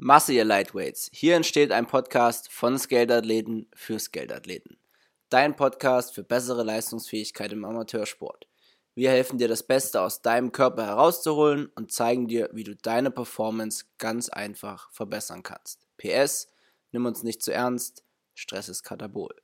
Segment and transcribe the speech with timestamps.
[0.00, 1.10] Masse, ihr Lightweights.
[1.12, 4.78] Hier entsteht ein Podcast von Skateathleten für Skateathleten.
[5.28, 8.46] Dein Podcast für bessere Leistungsfähigkeit im Amateursport.
[8.94, 13.10] Wir helfen dir, das Beste aus deinem Körper herauszuholen und zeigen dir, wie du deine
[13.10, 15.88] Performance ganz einfach verbessern kannst.
[15.96, 16.46] PS,
[16.92, 18.04] nimm uns nicht zu ernst,
[18.34, 19.34] Stress ist Katabol.